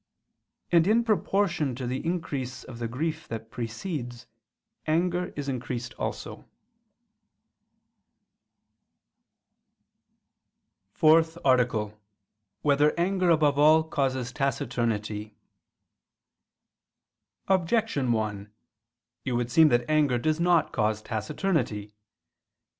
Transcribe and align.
And 0.71 0.87
in 0.87 1.03
proportion 1.03 1.75
to 1.75 1.85
the 1.85 2.03
increase 2.03 2.63
of 2.63 2.79
the 2.79 2.87
grief 2.87 3.27
that 3.27 3.51
precedes, 3.51 4.25
anger 4.87 5.31
is 5.35 5.47
increased 5.47 5.93
also.________________________ 5.93 6.37
FOURTH 10.91 11.37
ARTICLE 11.45 11.81
[I 11.81 11.83
II, 11.83 11.89
Q. 11.91 11.95
48, 11.99 11.99
Art. 12.01 12.61
4] 12.63 12.63
Whether 12.95 12.99
Anger 12.99 13.29
Above 13.29 13.59
All 13.59 13.83
Causes 13.83 14.31
Taciturnity? 14.31 15.35
Objection 17.47 18.11
1: 18.11 18.51
It 19.25 19.33
would 19.33 19.51
seem 19.51 19.67
that 19.69 19.87
anger 19.87 20.17
does 20.17 20.39
not 20.39 20.71
cause 20.73 21.03
taciturnity. 21.03 21.93